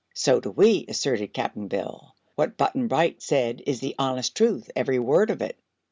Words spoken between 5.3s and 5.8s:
it."